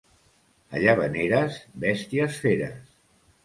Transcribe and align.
A 0.77 0.81
Llavaneres, 0.85 1.61
bèsties 1.87 2.43
feres. 2.47 2.85